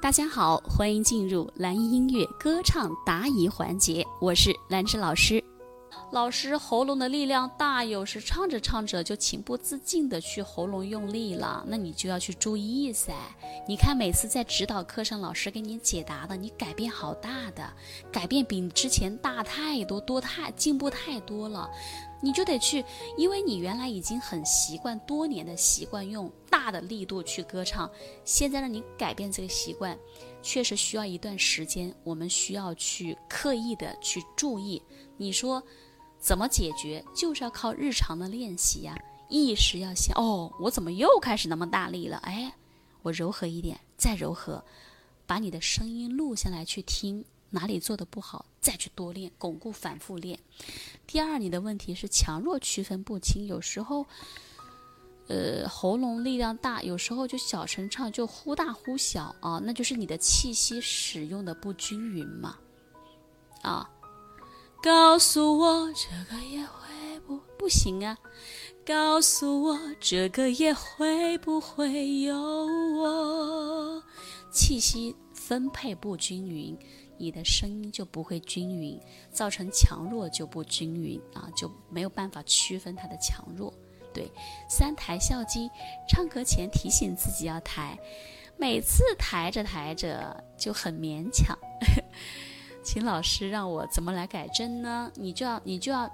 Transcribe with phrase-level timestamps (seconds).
[0.00, 5.42] 大家好，欢迎进入蓝音音乐歌唱答疑环节，我是兰芝老师。
[6.12, 13.12] 老师喉咙的力量大，有时唱着唱着就情不自禁的去喉咙用力了，那你就要去注意噻。
[13.66, 17.68] 你看每次在指导课上，老师给你解答的，你改变好大的，
[18.12, 21.68] 改变比之前大太多，多太进步太多了。
[22.20, 22.84] 你就得去，
[23.16, 26.30] 因为你原来已经很习惯，多年的习惯用
[26.68, 27.90] 大的力度去歌唱，
[28.26, 29.98] 现在让你改变这个习惯，
[30.42, 31.94] 确实需要一段时间。
[32.04, 34.82] 我们需要去刻意的去注意。
[35.16, 35.62] 你说
[36.20, 37.02] 怎么解决？
[37.16, 38.94] 就是要靠日常的练习呀，
[39.30, 42.18] 意识要想哦，我怎么又开始那么大力了？
[42.18, 42.52] 哎，
[43.00, 44.62] 我柔和一点，再柔和，
[45.26, 47.24] 把你的声音录下来去听。
[47.48, 50.38] 哪里做的不好，再去多练，巩固，反复练。
[51.06, 54.06] 第二，你的问题是强弱区分不清，有时候，
[55.28, 62.56] 呃，喉咙力量大，有时候就小声唱，就忽大忽小啊，那就是你的气息使用的不均匀嘛。
[63.62, 63.88] 啊，
[64.82, 68.16] 告诉我这个也会不不行啊？
[68.86, 74.02] 告诉我这个也会不会有我？
[74.50, 76.74] 气息分配不均匀。
[77.20, 78.98] 你的声音就不会均匀，
[79.32, 83.74] 造成强弱就不均匀啊，就没有办法区分它的强弱。
[84.12, 84.30] 对，
[84.68, 85.70] 三抬笑肌，
[86.08, 87.98] 唱歌前提醒自己要抬，
[88.56, 91.56] 每次抬着抬着就很勉强。
[92.82, 95.10] 请老师让我怎么来改正呢？
[95.14, 96.10] 你就要你就要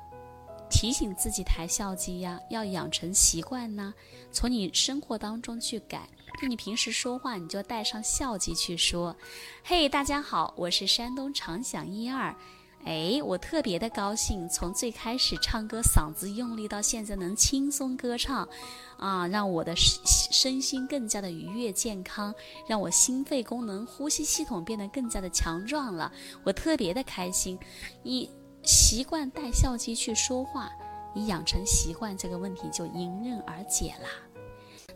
[0.69, 3.95] 提醒自己抬笑肌呀，要养成习惯呢，
[4.33, 6.09] 从你生活当中去改。
[6.43, 9.15] 就你平时说话，你就带上笑肌去说。
[9.63, 12.35] 嘿，大家好，我是山东长响一二。
[12.85, 18.47] 哎，我特别的高兴，从最开始唱歌嗓子用力，到现在能轻松歌唱，
[18.99, 22.35] 啊，让我的身身心更加的愉悦健康，
[22.69, 26.13] 让我心肺功能、呼吸系统变得更加的强壮了。
[26.45, 27.59] 我特别的开心。
[28.03, 28.31] 你
[28.63, 30.71] 习惯带笑肌去说话，
[31.15, 34.09] 你养成习惯，这个问题就迎刃而解啦。